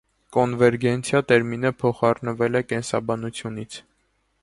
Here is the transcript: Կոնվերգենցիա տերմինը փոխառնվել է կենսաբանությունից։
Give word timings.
Կոնվերգենցիա 0.37 1.21
տերմինը 1.33 1.73
փոխառնվել 1.83 2.61
է 2.61 2.65
կենսաբանությունից։ 2.75 3.83